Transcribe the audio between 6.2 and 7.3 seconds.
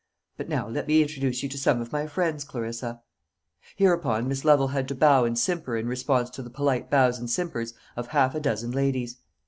to the polite bows and